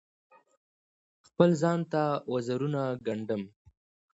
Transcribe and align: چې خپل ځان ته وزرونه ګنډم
چې 1.21 1.25
خپل 1.27 1.49
ځان 1.61 1.79
ته 1.91 2.01
وزرونه 2.33 2.81
ګنډم 3.05 3.43